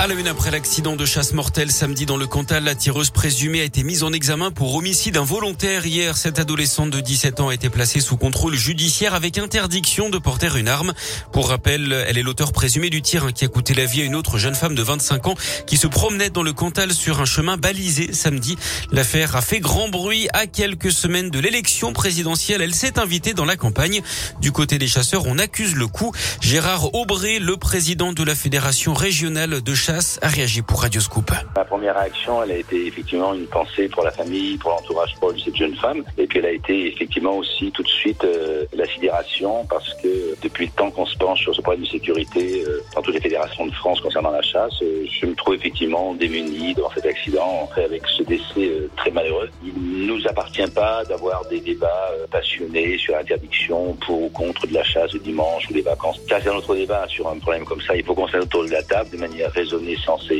À 0.00 0.06
la 0.06 0.14
une 0.14 0.28
après 0.28 0.52
l'accident 0.52 0.94
de 0.94 1.04
chasse 1.04 1.32
mortelle 1.32 1.72
samedi 1.72 2.06
dans 2.06 2.16
le 2.16 2.28
Cantal, 2.28 2.62
la 2.62 2.76
tireuse 2.76 3.10
présumée 3.10 3.62
a 3.62 3.64
été 3.64 3.82
mise 3.82 4.04
en 4.04 4.12
examen 4.12 4.52
pour 4.52 4.76
homicide 4.76 5.16
involontaire. 5.16 5.86
Hier, 5.86 6.16
cette 6.16 6.38
adolescente 6.38 6.90
de 6.90 7.00
17 7.00 7.40
ans 7.40 7.48
a 7.48 7.54
été 7.54 7.68
placée 7.68 7.98
sous 7.98 8.16
contrôle 8.16 8.54
judiciaire 8.54 9.14
avec 9.14 9.38
interdiction 9.38 10.08
de 10.08 10.18
porter 10.18 10.56
une 10.56 10.68
arme. 10.68 10.92
Pour 11.32 11.48
rappel, 11.48 11.92
elle 12.06 12.16
est 12.16 12.22
l'auteur 12.22 12.52
présumé 12.52 12.90
du 12.90 13.02
tir 13.02 13.32
qui 13.34 13.44
a 13.44 13.48
coûté 13.48 13.74
la 13.74 13.86
vie 13.86 14.02
à 14.02 14.04
une 14.04 14.14
autre 14.14 14.38
jeune 14.38 14.54
femme 14.54 14.76
de 14.76 14.82
25 14.84 15.26
ans 15.26 15.34
qui 15.66 15.76
se 15.76 15.88
promenait 15.88 16.30
dans 16.30 16.44
le 16.44 16.52
Cantal 16.52 16.92
sur 16.92 17.20
un 17.20 17.24
chemin 17.24 17.56
balisé 17.56 18.12
samedi. 18.12 18.56
L'affaire 18.92 19.34
a 19.34 19.42
fait 19.42 19.58
grand 19.58 19.88
bruit 19.88 20.28
à 20.32 20.46
quelques 20.46 20.92
semaines 20.92 21.30
de 21.30 21.40
l'élection 21.40 21.92
présidentielle. 21.92 22.62
Elle 22.62 22.74
s'est 22.74 23.00
invitée 23.00 23.34
dans 23.34 23.44
la 23.44 23.56
campagne. 23.56 24.00
Du 24.40 24.52
côté 24.52 24.78
des 24.78 24.86
chasseurs, 24.86 25.26
on 25.26 25.38
accuse 25.38 25.74
le 25.74 25.88
coup. 25.88 26.12
Gérard 26.40 26.94
Aubray, 26.94 27.40
le 27.40 27.56
président 27.56 28.12
de 28.12 28.22
la 28.22 28.36
Fédération 28.36 28.94
régionale 28.94 29.60
de 29.60 29.74
chasse 29.74 29.87
a 29.90 30.28
réagi 30.28 30.60
pour 30.60 30.82
Radio 30.82 31.00
Scoop. 31.00 31.30
Ma 31.56 31.64
première 31.64 31.98
réaction, 31.98 32.42
elle 32.42 32.50
a 32.50 32.56
été 32.56 32.86
effectivement 32.86 33.32
une 33.32 33.46
pensée 33.46 33.88
pour 33.88 34.04
la 34.04 34.10
famille, 34.10 34.58
pour 34.58 34.70
l'entourage 34.70 35.14
pour 35.18 35.32
cette 35.42 35.56
jeune 35.56 35.74
femme. 35.76 36.04
Et 36.18 36.26
puis 36.26 36.40
elle 36.40 36.46
a 36.46 36.52
été 36.52 36.88
effectivement 36.88 37.36
aussi 37.36 37.72
tout 37.72 37.82
de 37.82 37.88
suite 37.88 38.22
euh, 38.24 38.64
la 38.74 38.86
sidération 38.86 39.64
parce 39.66 39.94
que 39.94 40.36
depuis 40.42 40.66
le 40.66 40.72
temps 40.72 40.90
qu'on 40.90 41.06
se 41.06 41.16
penche 41.16 41.40
sur 41.40 41.54
ce 41.54 41.62
problème 41.62 41.84
de 41.84 41.88
sécurité 41.88 42.64
euh, 42.66 42.82
dans 42.94 43.02
toutes 43.02 43.14
les 43.14 43.20
fédérations 43.20 43.66
de 43.66 43.72
France 43.72 44.00
concernant 44.00 44.30
la 44.30 44.42
chasse, 44.42 44.74
euh, 44.82 45.06
je 45.10 45.26
me 45.26 45.34
trouve 45.34 45.54
effectivement 45.54 46.14
démuni 46.14 46.74
devant 46.74 46.90
cet 46.94 47.06
accident, 47.06 47.70
avec 47.76 48.06
ce 48.08 48.22
décès 48.24 48.70
très 48.96 49.10
malheureux. 49.10 49.48
Il 49.64 50.06
nous 50.06 50.20
appartient 50.28 50.70
pas 50.74 51.04
d'avoir 51.04 51.44
des 51.46 51.60
débats 51.60 52.10
passionnés 52.30 52.98
sur 52.98 53.14
l'interdiction 53.14 53.94
pour 54.04 54.22
ou 54.22 54.28
contre 54.30 54.66
de 54.66 54.74
la 54.74 54.84
chasse 54.84 55.12
le 55.12 55.20
dimanche 55.20 55.68
ou 55.70 55.74
les 55.74 55.82
vacances. 55.82 56.20
Ça, 56.28 56.40
c'est 56.42 56.50
un 56.50 56.56
autre 56.56 56.74
débat 56.74 57.06
sur 57.08 57.28
un 57.28 57.38
problème 57.38 57.64
comme 57.64 57.80
ça. 57.80 57.96
Il 57.96 58.04
faut 58.04 58.14
qu'on 58.14 58.28
s'aide 58.28 58.42
autour 58.42 58.64
de 58.64 58.70
la 58.70 58.82
table 58.82 59.10
de 59.10 59.16
manière 59.16 59.50
raisonnable 59.52 59.77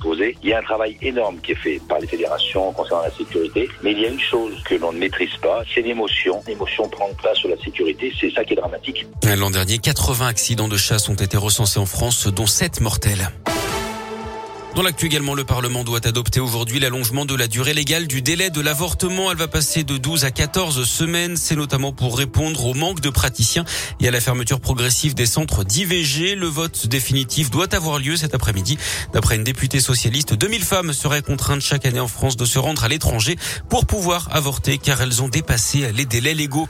poser. 0.00 0.36
Il 0.42 0.48
y 0.48 0.52
a 0.52 0.58
un 0.58 0.62
travail 0.62 0.96
énorme 1.02 1.38
qui 1.40 1.52
est 1.52 1.56
fait 1.56 1.80
par 1.88 1.98
les 1.98 2.06
fédérations 2.06 2.72
concernant 2.72 3.02
la 3.02 3.10
sécurité, 3.10 3.68
mais 3.82 3.92
il 3.92 4.00
y 4.00 4.06
a 4.06 4.08
une 4.08 4.20
chose 4.20 4.62
que 4.64 4.74
l'on 4.74 4.92
ne 4.92 4.98
maîtrise 4.98 5.36
pas, 5.42 5.62
c'est 5.72 5.82
l'émotion. 5.82 6.42
L'émotion 6.46 6.88
prend 6.88 7.08
place 7.18 7.38
sur 7.38 7.48
la 7.48 7.58
sécurité, 7.58 8.12
c'est 8.18 8.30
ça 8.30 8.44
qui 8.44 8.54
est 8.54 8.56
dramatique. 8.56 9.06
L'an 9.24 9.50
dernier, 9.50 9.78
80 9.78 10.26
accidents 10.26 10.68
de 10.68 10.76
chasse 10.76 11.08
ont 11.08 11.14
été 11.14 11.36
recensés 11.36 11.78
en 11.78 11.86
France, 11.86 12.26
dont 12.26 12.46
7 12.46 12.80
mortels. 12.80 13.30
Dans 14.76 14.82
l'actu 14.82 15.06
également, 15.06 15.34
le 15.34 15.42
Parlement 15.42 15.82
doit 15.82 16.06
adopter 16.06 16.38
aujourd'hui 16.38 16.78
l'allongement 16.78 17.24
de 17.24 17.34
la 17.34 17.48
durée 17.48 17.74
légale 17.74 18.06
du 18.06 18.22
délai 18.22 18.50
de 18.50 18.60
l'avortement. 18.60 19.32
Elle 19.32 19.36
va 19.36 19.48
passer 19.48 19.82
de 19.82 19.96
12 19.96 20.24
à 20.24 20.30
14 20.30 20.84
semaines. 20.88 21.36
C'est 21.36 21.56
notamment 21.56 21.92
pour 21.92 22.16
répondre 22.16 22.64
au 22.64 22.72
manque 22.72 23.00
de 23.00 23.10
praticiens 23.10 23.64
et 24.00 24.06
à 24.06 24.12
la 24.12 24.20
fermeture 24.20 24.60
progressive 24.60 25.14
des 25.14 25.26
centres 25.26 25.64
d'IVG. 25.64 26.36
Le 26.36 26.46
vote 26.46 26.86
définitif 26.86 27.50
doit 27.50 27.74
avoir 27.74 27.98
lieu 27.98 28.14
cet 28.14 28.32
après-midi. 28.32 28.78
D'après 29.12 29.34
une 29.34 29.44
députée 29.44 29.80
socialiste, 29.80 30.34
2000 30.34 30.62
femmes 30.62 30.92
seraient 30.92 31.22
contraintes 31.22 31.62
chaque 31.62 31.84
année 31.84 32.00
en 32.00 32.08
France 32.08 32.36
de 32.36 32.44
se 32.44 32.60
rendre 32.60 32.84
à 32.84 32.88
l'étranger 32.88 33.36
pour 33.68 33.86
pouvoir 33.86 34.28
avorter 34.30 34.78
car 34.78 35.02
elles 35.02 35.20
ont 35.20 35.28
dépassé 35.28 35.90
les 35.92 36.04
délais 36.04 36.34
légaux. 36.34 36.68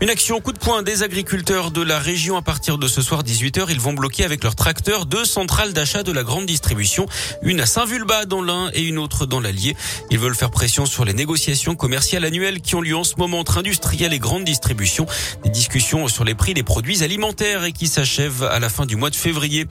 Une 0.00 0.08
action 0.08 0.40
coup 0.40 0.52
de 0.52 0.58
poing 0.58 0.82
des 0.82 1.02
agriculteurs 1.02 1.70
de 1.70 1.82
la 1.82 1.98
région 1.98 2.38
à 2.38 2.42
partir 2.42 2.78
de 2.78 2.88
ce 2.88 3.02
soir 3.02 3.22
18h. 3.22 3.66
Ils 3.68 3.80
vont 3.80 3.92
bloquer 3.92 4.24
avec 4.24 4.42
leurs 4.42 4.56
tracteurs 4.56 5.04
deux 5.04 5.26
centrales 5.26 5.74
d'achat 5.74 6.02
de 6.02 6.12
la 6.12 6.22
grande 6.22 6.46
distribution 6.46 7.06
une 7.42 7.60
à 7.60 7.66
Saint-Vulbas 7.66 8.26
dans 8.26 8.42
l'Ain 8.42 8.70
et 8.74 8.82
une 8.82 8.98
autre 8.98 9.26
dans 9.26 9.40
l'Allier. 9.40 9.76
Ils 10.10 10.18
veulent 10.18 10.34
faire 10.34 10.50
pression 10.50 10.86
sur 10.86 11.04
les 11.04 11.12
négociations 11.12 11.74
commerciales 11.74 12.24
annuelles 12.24 12.60
qui 12.60 12.74
ont 12.74 12.80
lieu 12.80 12.96
en 12.96 13.04
ce 13.04 13.14
moment 13.16 13.40
entre 13.40 13.58
industriels 13.58 14.12
et 14.12 14.18
grandes 14.18 14.44
distributions. 14.44 15.06
Des 15.44 15.50
discussions 15.50 16.08
sur 16.08 16.24
les 16.24 16.34
prix 16.34 16.54
des 16.54 16.62
produits 16.62 17.02
alimentaires 17.02 17.64
et 17.64 17.72
qui 17.72 17.86
s'achèvent 17.86 18.44
à 18.44 18.58
la 18.58 18.68
fin 18.68 18.86
du 18.86 18.96
mois 18.96 19.10
de 19.10 19.16
février. 19.16 19.66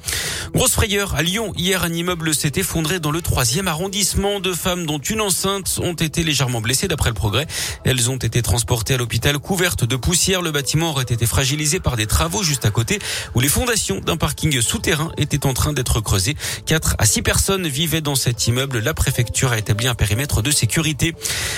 Grosse 0.54 0.74
frayeur 0.74 1.16
à 1.16 1.24
Lyon. 1.24 1.54
Hier, 1.56 1.84
un 1.84 1.94
immeuble 1.94 2.36
s'est 2.36 2.54
effondré 2.56 3.00
dans 3.00 3.12
le 3.12 3.22
troisième 3.22 3.68
arrondissement. 3.68 4.40
Deux 4.40 4.54
femmes, 4.56 4.86
dont 4.86 5.00
une 5.00 5.22
enceinte, 5.22 5.80
ont 5.82 5.94
été 5.94 6.24
légèrement 6.24 6.62
blessées 6.62 6.88
d'après 6.88 7.10
le 7.10 7.16
progrès. 7.16 7.48
Elles 7.86 8.10
ont 8.10 8.18
été 8.18 8.42
transportées 8.42 8.96
à 8.96 8.98
l'hôpital 8.98 9.40
couvertes 9.40 9.86
de 9.86 9.96
poussière. 9.96 10.42
Le 10.42 10.52
bâtiment 10.52 10.92
aurait 10.92 11.04
été 11.04 11.26
fragilisé 11.26 11.80
par 11.80 11.96
des 11.96 12.06
travaux 12.06 12.44
juste 12.44 12.66
à 12.66 12.72
côté 12.72 13.00
où 13.36 13.40
les 13.40 13.50
fondations 13.50 14.00
d'un 14.00 14.18
parking 14.18 14.62
souterrain 14.62 15.12
étaient 15.18 15.46
en 15.46 15.54
train 15.54 15.74
d'être 15.74 16.02
creusées. 16.02 16.36
Quatre 16.66 16.96
à 16.98 17.06
six 17.06 17.22
personnes 17.22 17.61
vivaient 17.68 18.02
dans 18.02 18.16
cet 18.16 18.48
immeuble. 18.48 18.80
La 18.80 18.94
préfecture 18.94 19.52
a 19.52 19.58
établi 19.58 19.88
un 19.88 19.96
périmètre 19.96 20.42
de 20.42 20.52
sécurité. 20.52 21.16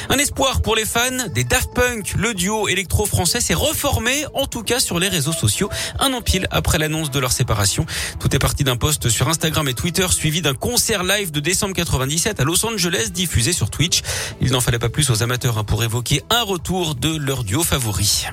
Un 0.09 0.17
espoir 0.17 0.61
pour 0.61 0.75
les 0.75 0.85
fans 0.85 1.27
des 1.33 1.43
Daft 1.43 1.73
Punk. 1.73 2.13
Le 2.17 2.33
duo 2.33 2.67
électro-français 2.67 3.41
s'est 3.41 3.53
reformé, 3.53 4.25
en 4.33 4.45
tout 4.45 4.63
cas 4.63 4.79
sur 4.79 4.99
les 4.99 5.07
réseaux 5.07 5.33
sociaux, 5.33 5.69
un 5.99 6.13
an 6.13 6.21
pile 6.21 6.47
après 6.51 6.77
l'annonce 6.77 7.11
de 7.11 7.19
leur 7.19 7.31
séparation. 7.31 7.85
Tout 8.19 8.35
est 8.35 8.39
parti 8.39 8.63
d'un 8.63 8.77
post 8.77 9.09
sur 9.09 9.27
Instagram 9.27 9.67
et 9.67 9.73
Twitter 9.73 10.07
suivi 10.09 10.41
d'un 10.41 10.55
concert 10.55 11.03
live 11.03 11.31
de 11.31 11.39
décembre 11.39 11.73
97 11.73 12.39
à 12.39 12.43
Los 12.43 12.65
Angeles 12.65 13.09
diffusé 13.11 13.53
sur 13.53 13.69
Twitch. 13.69 14.01
Il 14.41 14.51
n'en 14.51 14.61
fallait 14.61 14.79
pas 14.79 14.89
plus 14.89 15.09
aux 15.09 15.23
amateurs 15.23 15.57
hein, 15.57 15.63
pour 15.63 15.83
évoquer 15.83 16.23
un 16.29 16.43
retour 16.43 16.95
de 16.95 17.15
leur 17.17 17.43
duo 17.43 17.63
favori. 17.63 18.27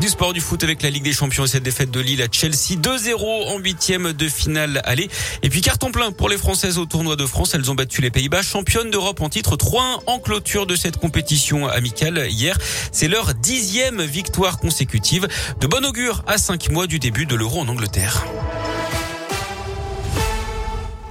Du 0.00 0.08
sport 0.08 0.32
du 0.32 0.40
foot 0.40 0.62
avec 0.62 0.82
la 0.82 0.90
Ligue 0.90 1.02
des 1.02 1.12
Champions 1.12 1.44
et 1.44 1.48
cette 1.48 1.64
défaite 1.64 1.90
de 1.90 1.98
Lille 1.98 2.22
à 2.22 2.28
Chelsea 2.30 2.76
2-0 2.80 3.16
en 3.48 3.58
huitième 3.58 4.12
de 4.12 4.28
finale 4.28 4.80
aller. 4.84 5.08
Et 5.42 5.50
puis 5.50 5.60
carton 5.60 5.90
plein 5.90 6.12
pour 6.12 6.28
les 6.28 6.38
Françaises 6.38 6.78
au 6.78 6.86
tournoi 6.86 7.16
de 7.16 7.26
France. 7.26 7.54
Elles 7.54 7.68
ont 7.68 7.74
battu 7.74 8.00
les 8.00 8.10
Pays-Bas, 8.10 8.42
championnes 8.42 8.90
d'Europe 8.90 9.20
en 9.20 9.28
titre 9.28 9.56
3-1 9.56 10.02
en 10.06 10.18
clôture 10.20 10.66
de 10.66 10.76
cette 10.76 10.98
compétition 10.98 11.66
amicale 11.66 12.28
hier. 12.30 12.56
C'est 12.92 13.08
leur 13.08 13.34
dixième 13.34 14.02
victoire 14.02 14.58
consécutive. 14.58 15.26
De 15.60 15.66
bon 15.66 15.84
augure 15.84 16.22
à 16.28 16.38
cinq 16.38 16.70
mois 16.70 16.86
du 16.86 17.00
début 17.00 17.26
de 17.26 17.34
l'Euro 17.34 17.60
en 17.60 17.68
Angleterre. 17.68 18.24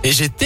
Et 0.08 0.14
j'étais 0.14 0.36